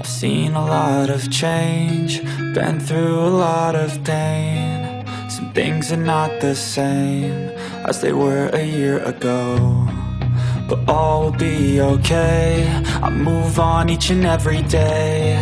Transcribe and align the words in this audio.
I've 0.00 0.06
seen 0.06 0.54
a 0.54 0.64
lot 0.64 1.10
of 1.10 1.28
change, 1.28 2.22
been 2.54 2.78
through 2.78 3.18
a 3.18 3.34
lot 3.34 3.74
of 3.74 4.04
pain. 4.04 5.04
Some 5.28 5.52
things 5.52 5.90
are 5.90 5.96
not 5.96 6.40
the 6.40 6.54
same 6.54 7.50
as 7.84 8.00
they 8.00 8.12
were 8.12 8.48
a 8.52 8.64
year 8.64 9.00
ago. 9.00 9.88
But 10.68 10.88
all 10.88 11.24
will 11.24 11.32
be 11.32 11.80
okay. 11.80 12.64
I 13.02 13.10
move 13.10 13.58
on 13.58 13.88
each 13.88 14.10
and 14.10 14.24
every 14.24 14.62
day. 14.62 15.34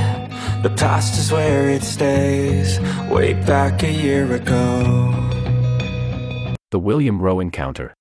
The 0.63 0.71
past 0.71 1.19
is 1.19 1.31
where 1.31 1.69
it 1.69 1.83
stays, 1.83 2.81
way 3.11 3.35
back 3.35 3.83
a 3.83 3.93
year 3.93 4.33
ago. 4.33 5.13
The 6.71 6.79
William 6.79 7.21
Roe 7.21 7.41
Encounter. 7.41 7.93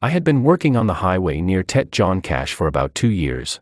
I 0.00 0.08
had 0.08 0.24
been 0.24 0.44
working 0.44 0.76
on 0.76 0.86
the 0.86 1.02
highway 1.04 1.42
near 1.42 1.62
Tete 1.62 1.90
Jaune 1.90 2.22
Cache 2.22 2.54
for 2.54 2.66
about 2.66 2.94
two 2.94 3.10
years. 3.10 3.60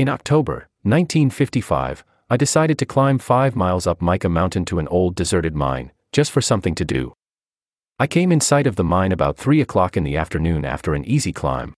In 0.00 0.08
October 0.08 0.66
1955, 0.84 2.04
I 2.30 2.38
decided 2.38 2.78
to 2.78 2.86
climb 2.86 3.18
five 3.18 3.54
miles 3.54 3.86
up 3.86 4.00
Mica 4.00 4.30
Mountain 4.30 4.64
to 4.64 4.78
an 4.78 4.88
old 4.88 5.14
deserted 5.14 5.54
mine, 5.54 5.92
just 6.10 6.30
for 6.30 6.40
something 6.40 6.74
to 6.76 6.86
do. 6.86 7.12
I 7.98 8.06
came 8.06 8.32
in 8.32 8.40
sight 8.40 8.66
of 8.66 8.76
the 8.76 8.82
mine 8.82 9.12
about 9.12 9.36
3 9.36 9.60
o'clock 9.60 9.98
in 9.98 10.04
the 10.04 10.16
afternoon 10.16 10.64
after 10.64 10.94
an 10.94 11.04
easy 11.04 11.34
climb. 11.34 11.74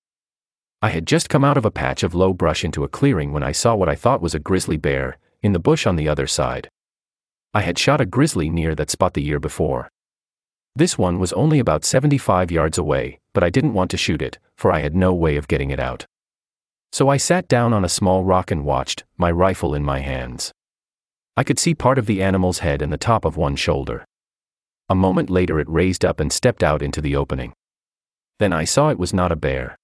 I 0.81 0.91
had 0.91 1.05
just 1.05 1.29
come 1.29 1.43
out 1.43 1.57
of 1.57 1.65
a 1.65 1.73
patch 1.73 2.05
of 2.05 2.15
low 2.15 2.33
brush 2.33 2.63
into 2.63 2.85
a 2.85 2.89
clearing 2.89 3.33
when 3.33 3.43
I 3.43 3.51
saw 3.51 3.75
what 3.75 3.89
I 3.89 3.97
thought 3.97 4.23
was 4.23 4.37
a 4.37 4.39
grizzly 4.39 4.77
bear, 4.77 5.19
in 5.43 5.53
the 5.53 5.59
bush 5.59 5.85
on 5.85 5.97
the 5.97 6.09
other 6.09 6.29
side. 6.29 6.69
I 7.53 7.63
had 7.63 7.77
shot 7.77 8.01
a 8.01 8.07
grizzly 8.07 8.49
near 8.49 8.77
that 8.77 8.91
spot 8.91 9.15
the 9.15 9.23
year 9.25 9.41
before. 9.41 9.91
This 10.77 10.97
one 10.97 11.19
was 11.19 11.33
only 11.33 11.59
about 11.59 11.85
75 11.85 12.53
yards 12.53 12.79
away, 12.79 13.19
but 13.35 13.43
I 13.43 13.51
didn't 13.51 13.75
want 13.75 13.91
to 13.91 13.97
shoot 13.97 14.23
it, 14.23 14.39
for 14.55 14.71
I 14.71 14.79
had 14.79 14.95
no 14.95 15.13
way 15.13 15.37
of 15.37 15.49
getting 15.49 15.73
it 15.73 15.81
out. 15.81 16.07
So 16.93 17.09
I 17.09 17.17
sat 17.17 17.49
down 17.49 17.73
on 17.73 17.87
a 17.87 17.89
small 17.89 18.23
rock 18.23 18.51
and 18.51 18.67
watched, 18.67 19.05
my 19.17 19.31
rifle 19.31 19.75
in 19.75 19.83
my 19.83 20.01
hands. 20.01 20.53
I 21.39 21.43
could 21.43 21.59
see 21.59 21.75
part 21.75 21.97
of 21.97 22.05
the 22.05 22.23
animal's 22.23 22.59
head 22.59 22.83
and 22.83 22.93
the 22.93 22.99
top 22.99 23.25
of 23.25 23.39
one 23.39 23.57
shoulder. 23.57 24.05
A 24.91 24.95
moment 24.95 25.31
later, 25.31 25.59
it 25.59 25.71
raised 25.71 26.05
up 26.05 26.21
and 26.21 26.31
stepped 26.31 26.63
out 26.63 26.83
into 26.83 27.01
the 27.01 27.17
opening. 27.17 27.55
Then 28.39 28.53
I 28.53 28.65
saw 28.65 28.91
it 28.91 28.99
was 28.99 29.15
not 29.15 29.33
a 29.33 29.37
bear. 29.37 29.75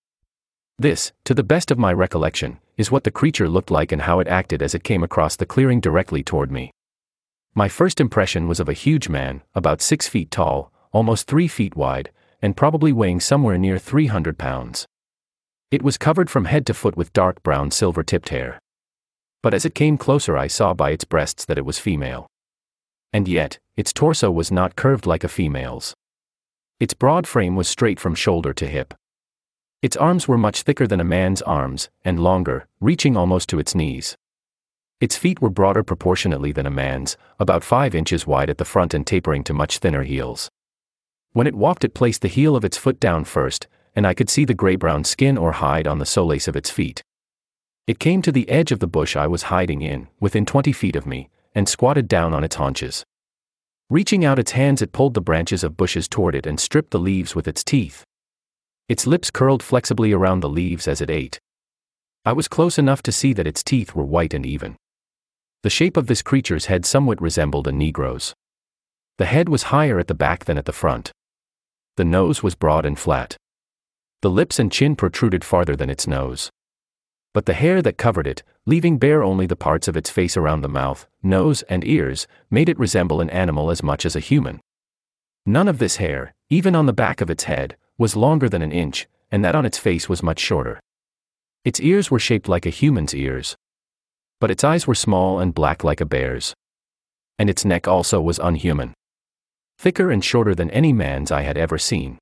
This, 0.79 1.13
to 1.25 1.33
the 1.33 1.43
best 1.43 1.71
of 1.71 1.79
my 1.79 1.95
recollection, 1.95 2.59
is 2.77 2.91
what 2.91 3.05
the 3.05 3.11
creature 3.11 3.49
looked 3.49 3.71
like 3.71 3.91
and 3.91 4.03
how 4.03 4.21
it 4.21 4.29
acted 4.29 4.61
as 4.61 4.75
it 4.75 4.85
came 4.85 5.03
across 5.03 5.35
the 5.35 5.47
clearing 5.47 5.81
directly 5.81 6.23
toward 6.23 6.53
me. 6.53 6.73
My 7.55 7.69
first 7.69 8.03
impression 8.03 8.47
was 8.47 8.61
of 8.61 8.69
a 8.69 8.75
huge 8.75 9.09
man, 9.09 9.43
about 9.55 9.81
six 9.81 10.07
feet 10.07 10.31
tall, 10.31 10.71
almost 10.93 11.27
three 11.27 11.49
feet 11.49 11.75
wide, 11.75 12.11
and 12.43 12.55
probably 12.55 12.93
weighing 12.93 13.21
somewhere 13.21 13.57
near 13.57 13.79
300 13.79 14.37
pounds. 14.37 14.87
It 15.71 15.83
was 15.83 15.99
covered 15.99 16.31
from 16.31 16.47
head 16.47 16.65
to 16.67 16.75
foot 16.75 16.97
with 16.97 17.13
dark 17.13 17.43
brown 17.43 17.71
silver 17.71 18.03
tipped 18.03 18.31
hair. 18.31 18.59
But 19.43 19.53
as 19.53 19.67
it 19.67 19.75
came 19.75 19.99
closer, 19.99 20.39
I 20.39 20.47
saw 20.47 20.73
by 20.73 20.93
its 20.93 21.05
breasts 21.05 21.45
that 21.45 21.59
it 21.59 21.67
was 21.67 21.79
female. 21.79 22.27
And 23.13 23.29
yet, 23.29 23.59
its 23.77 23.93
torso 23.93 24.31
was 24.31 24.51
not 24.51 24.77
curved 24.77 25.05
like 25.05 25.25
a 25.25 25.29
female's. 25.29 25.95
Its 26.81 26.95
broad 26.95 27.27
frame 27.27 27.55
was 27.55 27.69
straight 27.69 28.01
from 28.01 28.15
shoulder 28.15 28.55
to 28.55 28.67
hip. 28.67 28.95
Its 29.83 29.97
arms 29.97 30.27
were 30.27 30.39
much 30.39 30.63
thicker 30.63 30.87
than 30.87 31.01
a 31.01 31.05
man's 31.05 31.43
arms, 31.43 31.91
and 32.03 32.19
longer, 32.19 32.67
reaching 32.81 33.17
almost 33.17 33.49
to 33.51 33.59
its 33.59 33.75
knees. 33.75 34.17
Its 35.01 35.17
feet 35.17 35.41
were 35.43 35.51
broader 35.51 35.85
proportionately 35.85 36.51
than 36.51 36.67
a 36.67 36.71
man's, 36.71 37.17
about 37.39 37.63
five 37.63 37.95
inches 37.95 38.27
wide 38.27 38.49
at 38.49 38.59
the 38.59 38.65
front 38.65 38.95
and 38.95 39.07
tapering 39.07 39.45
to 39.45 39.53
much 39.53 39.79
thinner 39.79 40.03
heels. 40.03 40.51
When 41.33 41.47
it 41.47 41.55
walked, 41.55 41.85
it 41.85 41.95
placed 41.95 42.23
the 42.23 42.29
heel 42.29 42.57
of 42.57 42.65
its 42.65 42.77
foot 42.77 42.99
down 42.99 43.25
first, 43.25 43.69
and 43.99 44.07
I 44.07 44.15
could 44.15 44.31
see 44.31 44.45
the 44.45 44.55
gray 44.55 44.77
brown 44.77 45.03
skin 45.03 45.37
or 45.37 45.51
hide 45.51 45.89
on 45.89 45.99
the 45.99 46.07
solace 46.07 46.47
of 46.47 46.55
its 46.55 46.71
feet. 46.71 47.03
It 47.89 47.99
came 47.99 48.23
to 48.23 48.31
the 48.31 48.49
edge 48.49 48.71
of 48.71 48.79
the 48.79 48.87
bush 48.87 49.17
I 49.17 49.27
was 49.27 49.51
hiding 49.51 49.83
in, 49.83 50.07
within 50.21 50.47
20 50.47 50.71
feet 50.73 50.95
of 50.95 51.05
me, 51.05 51.31
and 51.53 51.69
squatted 51.69 52.07
down 52.07 52.33
on 52.33 52.45
its 52.45 52.55
haunches. 52.55 53.05
Reaching 53.91 54.25
out 54.25 54.39
its 54.39 54.53
hands, 54.53 54.83
it 54.83 54.93
pulled 54.93 55.15
the 55.15 55.21
branches 55.21 55.65
of 55.65 55.77
bushes 55.77 56.07
toward 56.07 56.37
it 56.37 56.47
and 56.47 56.61
stripped 56.61 56.93
the 56.93 57.01
leaves 57.01 57.35
with 57.35 57.49
its 57.49 57.65
teeth. 57.65 58.05
Its 58.89 59.05
lips 59.05 59.33
curled 59.33 59.65
flexibly 59.65 60.13
around 60.13 60.41
the 60.41 60.49
leaves 60.49 60.87
as 60.87 61.01
it 61.01 61.11
ate. 61.11 61.41
I 62.25 62.35
was 62.35 62.47
close 62.47 62.79
enough 62.79 63.03
to 63.03 63.11
see 63.11 63.33
that 63.33 63.49
its 63.49 63.65
teeth 63.65 63.97
were 63.97 64.05
white 64.05 64.33
and 64.33 64.47
even. 64.47 64.77
The 65.65 65.71
shape 65.71 65.97
of 65.97 66.07
this 66.07 66.23
creature's 66.23 66.67
head 66.67 66.87
somewhat 66.87 67.21
resembled 67.21 67.67
a 67.67 67.73
Negro's. 67.73 68.33
The 69.17 69.27
head 69.27 69.49
was 69.49 69.75
higher 69.75 69.99
at 69.99 70.07
the 70.07 70.15
back 70.15 70.45
than 70.45 70.57
at 70.57 70.67
the 70.67 70.73
front. 70.73 71.11
The 71.97 72.05
nose 72.05 72.45
was 72.45 72.55
broad 72.55 72.87
and 72.87 72.97
flat. 72.97 73.37
The 74.23 74.31
lips 74.31 74.59
and 74.59 74.73
chin 74.73 74.97
protruded 74.97 75.45
farther 75.45 75.77
than 75.77 75.91
its 75.91 76.07
nose. 76.07 76.51
But 77.33 77.47
the 77.47 77.55
hair 77.55 77.81
that 77.83 77.99
covered 77.99 78.27
it, 78.27 78.43
leaving 78.67 78.99
bare 78.99 79.23
only 79.23 79.47
the 79.47 79.57
parts 79.57 79.87
of 79.87 79.97
its 79.97 80.11
face 80.11 80.37
around 80.37 80.63
the 80.63 80.69
mouth, 80.69 81.07
nose, 81.23 81.63
and 81.63 81.87
ears, 81.87 82.27
made 82.51 82.69
it 82.69 82.79
resemble 82.79 83.21
an 83.21 83.31
animal 83.31 83.71
as 83.71 83.83
much 83.83 84.05
as 84.05 84.17
a 84.17 84.21
human. 84.21 84.61
None 85.47 85.69
of 85.69 85.79
this 85.79 85.97
hair, 85.97 86.35
even 86.51 86.75
on 86.75 86.87
the 86.87 86.93
back 86.93 87.21
of 87.21 87.31
its 87.31 87.45
head, 87.45 87.77
was 87.97 88.17
longer 88.17 88.49
than 88.49 88.63
an 88.63 88.73
inch, 88.73 89.07
and 89.31 89.45
that 89.45 89.55
on 89.55 89.65
its 89.65 89.79
face 89.79 90.09
was 90.09 90.23
much 90.23 90.41
shorter. 90.41 90.81
Its 91.65 91.81
ears 91.81 92.11
were 92.11 92.19
shaped 92.19 92.49
like 92.49 92.67
a 92.67 92.71
human's 92.71 93.15
ears. 93.15 93.57
But 94.41 94.51
its 94.51 94.65
eyes 94.65 94.87
were 94.87 94.95
small 94.95 95.39
and 95.39 95.55
black 95.55 95.85
like 95.85 96.01
a 96.01 96.07
bear's. 96.07 96.55
And 97.39 97.49
its 97.49 97.65
neck 97.65 97.87
also 97.87 98.21
was 98.21 98.39
unhuman 98.39 98.95
thicker 99.79 100.11
and 100.11 100.25
shorter 100.25 100.55
than 100.55 100.71
any 100.71 100.93
man's 100.93 101.31
I 101.31 101.43
had 101.43 101.57
ever 101.57 101.79
seen. 101.79 102.19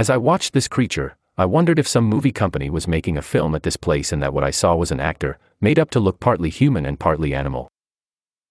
As 0.00 0.08
I 0.08 0.16
watched 0.16 0.54
this 0.54 0.66
creature, 0.66 1.18
I 1.36 1.44
wondered 1.44 1.78
if 1.78 1.86
some 1.86 2.04
movie 2.04 2.32
company 2.32 2.70
was 2.70 2.88
making 2.88 3.18
a 3.18 3.28
film 3.32 3.54
at 3.54 3.64
this 3.64 3.76
place 3.76 4.12
and 4.12 4.22
that 4.22 4.32
what 4.32 4.42
I 4.42 4.50
saw 4.50 4.74
was 4.74 4.90
an 4.90 4.98
actor, 4.98 5.36
made 5.60 5.78
up 5.78 5.90
to 5.90 6.00
look 6.00 6.20
partly 6.20 6.48
human 6.48 6.86
and 6.86 6.98
partly 6.98 7.34
animal. 7.34 7.68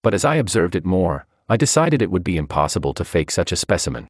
But 0.04 0.14
as 0.14 0.24
I 0.24 0.36
observed 0.36 0.76
it 0.76 0.84
more, 0.84 1.26
I 1.48 1.56
decided 1.56 2.02
it 2.02 2.10
would 2.12 2.22
be 2.22 2.36
impossible 2.36 2.94
to 2.94 3.04
fake 3.04 3.32
such 3.32 3.50
a 3.50 3.56
specimen. 3.56 4.06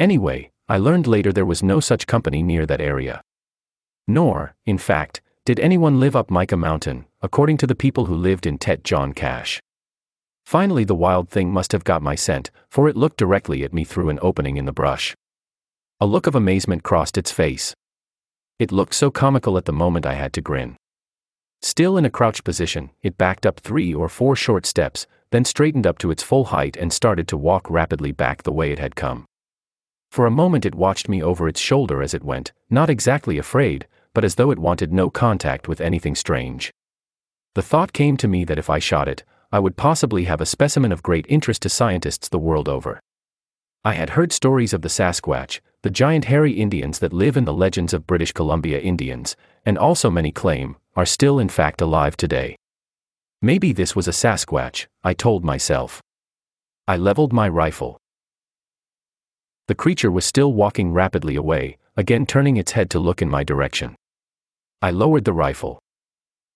Anyway, 0.00 0.50
I 0.66 0.78
learned 0.78 1.06
later 1.06 1.30
there 1.30 1.44
was 1.44 1.62
no 1.62 1.78
such 1.78 2.06
company 2.06 2.42
near 2.42 2.64
that 2.64 2.80
area. 2.80 3.20
Nor, 4.08 4.54
in 4.64 4.78
fact, 4.78 5.20
did 5.44 5.60
anyone 5.60 6.00
live 6.00 6.16
up 6.16 6.30
Mica 6.30 6.56
Mountain, 6.56 7.04
according 7.20 7.58
to 7.58 7.66
the 7.66 7.74
people 7.74 8.06
who 8.06 8.14
lived 8.14 8.46
in 8.46 8.56
Tete 8.56 8.82
Jaune 8.82 9.12
Cache. 9.12 9.60
Finally, 10.46 10.84
the 10.84 10.94
wild 10.94 11.28
thing 11.28 11.52
must 11.52 11.72
have 11.72 11.84
got 11.84 12.00
my 12.00 12.14
scent, 12.14 12.50
for 12.70 12.88
it 12.88 12.96
looked 12.96 13.18
directly 13.18 13.62
at 13.62 13.74
me 13.74 13.84
through 13.84 14.08
an 14.08 14.18
opening 14.22 14.56
in 14.56 14.64
the 14.64 14.72
brush. 14.72 15.14
A 15.98 16.04
look 16.04 16.26
of 16.26 16.34
amazement 16.34 16.82
crossed 16.82 17.16
its 17.16 17.30
face. 17.30 17.74
It 18.58 18.70
looked 18.70 18.92
so 18.92 19.10
comical 19.10 19.56
at 19.56 19.64
the 19.64 19.72
moment 19.72 20.04
I 20.04 20.12
had 20.12 20.34
to 20.34 20.42
grin. 20.42 20.76
Still 21.62 21.96
in 21.96 22.04
a 22.04 22.10
crouched 22.10 22.44
position, 22.44 22.90
it 23.02 23.16
backed 23.16 23.46
up 23.46 23.60
three 23.60 23.94
or 23.94 24.10
four 24.10 24.36
short 24.36 24.66
steps, 24.66 25.06
then 25.30 25.46
straightened 25.46 25.86
up 25.86 25.96
to 26.00 26.10
its 26.10 26.22
full 26.22 26.44
height 26.44 26.76
and 26.76 26.92
started 26.92 27.26
to 27.28 27.36
walk 27.38 27.70
rapidly 27.70 28.12
back 28.12 28.42
the 28.42 28.52
way 28.52 28.72
it 28.72 28.78
had 28.78 28.94
come. 28.94 29.24
For 30.10 30.26
a 30.26 30.30
moment 30.30 30.66
it 30.66 30.74
watched 30.74 31.08
me 31.08 31.22
over 31.22 31.48
its 31.48 31.60
shoulder 31.60 32.02
as 32.02 32.12
it 32.12 32.22
went, 32.22 32.52
not 32.68 32.90
exactly 32.90 33.38
afraid, 33.38 33.86
but 34.12 34.22
as 34.22 34.34
though 34.34 34.50
it 34.50 34.58
wanted 34.58 34.92
no 34.92 35.08
contact 35.08 35.66
with 35.66 35.80
anything 35.80 36.14
strange. 36.14 36.70
The 37.54 37.62
thought 37.62 37.94
came 37.94 38.18
to 38.18 38.28
me 38.28 38.44
that 38.44 38.58
if 38.58 38.68
I 38.68 38.80
shot 38.80 39.08
it, 39.08 39.24
I 39.50 39.60
would 39.60 39.78
possibly 39.78 40.24
have 40.24 40.42
a 40.42 40.46
specimen 40.46 40.92
of 40.92 41.02
great 41.02 41.24
interest 41.30 41.62
to 41.62 41.70
scientists 41.70 42.28
the 42.28 42.38
world 42.38 42.68
over. 42.68 43.00
I 43.82 43.94
had 43.94 44.10
heard 44.10 44.32
stories 44.32 44.74
of 44.74 44.82
the 44.82 44.90
Sasquatch, 44.90 45.60
the 45.86 45.90
giant 45.90 46.24
hairy 46.24 46.50
Indians 46.50 46.98
that 46.98 47.12
live 47.12 47.36
in 47.36 47.44
the 47.44 47.54
legends 47.54 47.94
of 47.94 48.08
British 48.08 48.32
Columbia 48.32 48.80
Indians, 48.80 49.36
and 49.64 49.78
also 49.78 50.10
many 50.10 50.32
claim, 50.32 50.74
are 50.96 51.06
still 51.06 51.38
in 51.38 51.48
fact 51.48 51.80
alive 51.80 52.16
today. 52.16 52.56
Maybe 53.40 53.70
this 53.70 53.94
was 53.94 54.08
a 54.08 54.10
Sasquatch, 54.10 54.88
I 55.04 55.14
told 55.14 55.44
myself. 55.44 56.02
I 56.88 56.96
leveled 56.96 57.32
my 57.32 57.48
rifle. 57.48 57.98
The 59.68 59.76
creature 59.76 60.10
was 60.10 60.24
still 60.24 60.52
walking 60.52 60.90
rapidly 60.92 61.36
away, 61.36 61.78
again 61.96 62.26
turning 62.26 62.56
its 62.56 62.72
head 62.72 62.90
to 62.90 62.98
look 62.98 63.22
in 63.22 63.30
my 63.30 63.44
direction. 63.44 63.94
I 64.82 64.90
lowered 64.90 65.24
the 65.24 65.32
rifle. 65.32 65.78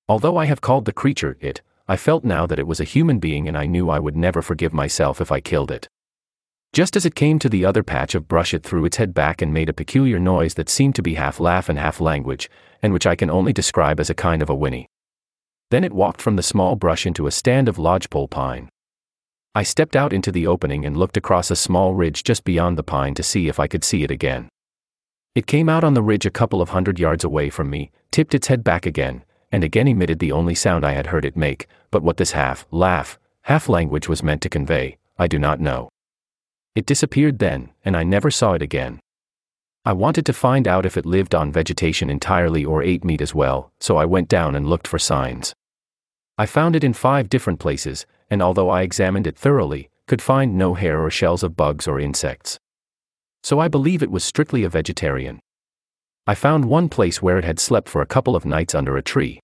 Although 0.09 0.39
I 0.39 0.47
have 0.47 0.61
called 0.61 0.87
the 0.87 0.93
creature 0.93 1.37
it, 1.39 1.63
I 1.87 1.97
felt 1.97 2.25
now 2.25 2.47
that 2.47 2.59
it 2.59 2.67
was 2.67 2.81
a 2.81 2.95
human 2.95 3.21
being 3.21 3.47
and 3.47 3.57
I 3.57 3.67
knew 3.67 3.91
I 3.91 4.01
would 4.01 4.17
never 4.17 4.43
forgive 4.43 4.73
myself 4.73 5.21
if 5.21 5.31
I 5.31 5.39
killed 5.39 5.71
it. 5.71 5.87
Just 6.73 6.95
as 6.95 7.05
it 7.05 7.17
came 7.17 7.41
to 7.41 7.49
the 7.49 7.65
other 7.65 7.83
patch 7.83 8.15
of 8.15 8.29
brush, 8.29 8.55
it 8.55 8.63
threw 8.63 8.85
its 8.85 8.97
head 8.97 9.13
back 9.13 9.43
and 9.43 9.53
made 9.53 9.69
a 9.69 9.73
peculiar 9.73 10.21
noise 10.21 10.55
that 10.55 10.69
seemed 10.69 10.95
to 10.95 11.03
be 11.03 11.15
half 11.15 11.41
laugh 11.41 11.69
and 11.69 11.79
half 11.79 12.01
language, 12.01 12.49
and 12.81 12.93
which 12.93 13.07
I 13.07 13.17
can 13.17 13.29
only 13.29 13.53
describe 13.53 13.99
as 13.99 14.09
a 14.09 14.15
kind 14.15 14.41
of 14.41 14.49
a 14.49 14.55
whinny. 14.55 14.87
Then 15.71 15.83
it 15.83 15.93
walked 15.93 16.23
from 16.23 16.37
the 16.37 16.45
small 16.45 16.77
brush 16.77 17.07
into 17.07 17.27
a 17.27 17.33
stand 17.33 17.69
of 17.69 17.79
lodgepole 17.79 18.29
pine. 18.29 18.69
I 19.53 19.65
stepped 19.65 19.97
out 19.97 20.13
into 20.13 20.31
the 20.31 20.47
opening 20.47 20.85
and 20.85 20.97
looked 20.97 21.17
across 21.17 21.51
a 21.51 21.57
small 21.57 21.93
ridge 21.93 22.23
just 22.23 22.45
beyond 22.45 22.79
the 22.79 22.85
pine 22.85 23.15
to 23.15 23.23
see 23.25 23.49
if 23.49 23.59
I 23.59 23.67
could 23.67 23.83
see 23.83 24.05
it 24.05 24.11
again. 24.13 24.49
It 25.35 25.49
came 25.49 25.69
out 25.69 25.83
on 25.83 25.95
the 25.95 26.03
ridge 26.03 26.25
a 26.25 26.31
couple 26.31 26.63
of 26.63 26.69
hundred 26.69 27.01
yards 27.01 27.25
away 27.25 27.51
from 27.51 27.69
me, 27.69 27.91
tipped 28.13 28.35
its 28.35 28.47
head 28.47 28.63
back 28.63 28.87
again, 28.87 29.25
and 29.51 29.65
again 29.65 29.89
emitted 29.89 30.21
the 30.21 30.31
only 30.31 30.55
sound 30.55 30.85
I 30.85 30.93
had 30.93 31.09
heard 31.09 31.25
it 31.25 31.37
make, 31.37 31.67
but 31.91 32.05
what 32.05 32.17
this 32.17 32.33
half, 32.33 32.65
laugh, 32.71 33.19
half 33.43 33.69
language 33.69 34.09
was 34.09 34.23
meant 34.23 34.43
to 34.43 34.49
convey, 34.49 34.99
I 35.19 35.27
do 35.27 35.39
not 35.39 35.59
know. 35.59 35.89
It 36.75 36.87
disappeared 36.87 37.39
then, 37.39 37.71
and 37.85 37.97
I 37.97 38.05
never 38.05 38.31
saw 38.31 38.53
it 38.53 38.63
again. 38.63 39.01
I 39.85 39.93
wanted 39.93 40.27
to 40.27 40.33
find 40.33 40.69
out 40.69 40.87
if 40.87 40.97
it 40.97 41.07
lived 41.07 41.35
on 41.35 41.51
vegetation 41.51 42.11
entirely 42.11 42.65
or 42.65 42.83
ate 42.83 43.05
meat 43.05 43.21
as 43.21 43.35
well, 43.35 43.73
so 43.81 43.97
I 43.97 44.05
went 44.05 44.29
down 44.29 44.55
and 44.55 44.69
looked 44.69 44.87
for 44.87 44.99
signs. 44.99 45.55
I 46.39 46.47
found 46.47 46.77
it 46.77 46.85
in 46.85 46.93
five 46.93 47.29
different 47.29 47.61
places, 47.61 48.07
and 48.31 48.43
although 48.43 48.71
I 48.71 48.83
examined 48.83 49.27
it 49.27 49.37
thoroughly, 49.37 49.91
could 50.07 50.23
find 50.23 50.57
no 50.57 50.75
hair 50.75 51.03
or 51.03 51.11
shells 51.11 51.43
of 51.43 51.57
bugs 51.57 51.89
or 51.89 51.99
insects. 51.99 52.59
So 53.43 53.59
I 53.59 53.69
believe 53.69 54.03
it 54.03 54.11
was 54.11 54.23
strictly 54.23 54.65
a 54.65 54.69
vegetarian. 54.69 55.41
I 56.27 56.35
found 56.35 56.67
one 56.67 56.89
place 56.89 57.23
where 57.23 57.39
it 57.39 57.45
had 57.45 57.59
slept 57.59 57.89
for 57.89 58.03
a 58.03 58.07
couple 58.07 58.37
of 58.37 58.45
nights 58.45 58.75
under 58.75 58.97
a 58.97 59.03
tree. 59.03 59.41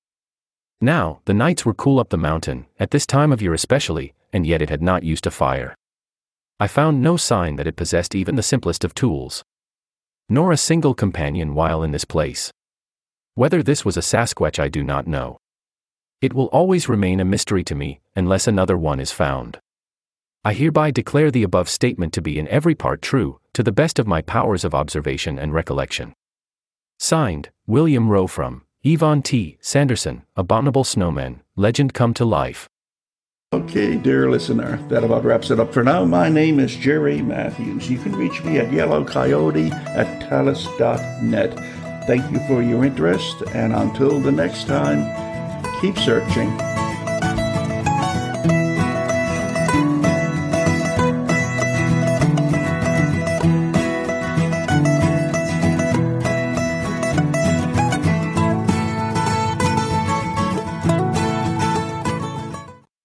Now, 0.80 1.20
the 1.24 1.34
nights 1.34 1.64
were 1.64 1.74
cool 1.74 1.98
up 1.98 2.10
the 2.10 2.18
mountain, 2.18 2.66
at 2.78 2.90
this 2.90 3.06
time 3.06 3.32
of 3.32 3.40
year 3.40 3.54
especially, 3.54 4.12
and 4.32 4.46
yet 4.46 4.60
it 4.60 4.68
had 4.68 4.82
not 4.82 5.02
used 5.02 5.26
a 5.26 5.30
fire. 5.30 5.74
I 6.58 6.66
found 6.66 7.02
no 7.02 7.16
sign 7.16 7.56
that 7.56 7.66
it 7.66 7.76
possessed 7.76 8.14
even 8.14 8.36
the 8.36 8.42
simplest 8.42 8.84
of 8.84 8.94
tools 8.94 9.44
nor 10.28 10.50
a 10.50 10.56
single 10.56 10.94
companion 10.94 11.54
while 11.54 11.82
in 11.82 11.92
this 11.92 12.04
place. 12.04 12.50
Whether 13.34 13.62
this 13.62 13.84
was 13.84 13.96
a 13.96 14.00
Sasquatch, 14.00 14.58
I 14.58 14.68
do 14.68 14.82
not 14.82 15.06
know. 15.06 15.38
It 16.20 16.32
will 16.32 16.46
always 16.46 16.88
remain 16.88 17.20
a 17.20 17.24
mystery 17.24 17.62
to 17.64 17.74
me, 17.74 18.00
unless 18.16 18.46
another 18.48 18.76
one 18.76 18.98
is 18.98 19.12
found. 19.12 19.60
I 20.44 20.52
hereby 20.52 20.90
declare 20.90 21.30
the 21.30 21.42
above 21.42 21.68
statement 21.68 22.12
to 22.14 22.22
be 22.22 22.38
in 22.38 22.48
every 22.48 22.74
part 22.74 23.02
true, 23.02 23.40
to 23.52 23.62
the 23.62 23.72
best 23.72 23.98
of 23.98 24.06
my 24.06 24.22
powers 24.22 24.64
of 24.64 24.74
observation 24.74 25.38
and 25.38 25.52
recollection. 25.52 26.14
Signed, 26.98 27.50
William 27.66 28.08
Roe 28.08 28.26
from 28.26 28.62
Ivan 28.84 29.22
T. 29.22 29.58
Sanderson, 29.60 30.22
Abominable 30.34 30.84
Snowmen, 30.84 31.40
Legend 31.56 31.92
Come 31.94 32.14
to 32.14 32.24
Life. 32.24 32.68
Okay, 33.56 33.96
dear 33.96 34.30
listener, 34.30 34.76
that 34.90 35.02
about 35.02 35.24
wraps 35.24 35.50
it 35.50 35.58
up 35.58 35.72
for 35.72 35.82
now. 35.82 36.04
My 36.04 36.28
name 36.28 36.60
is 36.60 36.76
Jerry 36.76 37.22
Matthews. 37.22 37.88
You 37.88 37.96
can 37.96 38.14
reach 38.14 38.44
me 38.44 38.58
at 38.58 38.68
yellowcoyote 38.68 39.72
at 39.72 40.28
talis.net. 40.28 41.54
Thank 42.06 42.30
you 42.30 42.38
for 42.46 42.62
your 42.62 42.84
interest, 42.84 43.42
and 43.54 43.72
until 43.72 44.20
the 44.20 44.30
next 44.30 44.66
time, 44.66 45.00
keep 45.80 45.96
searching. 45.96 46.50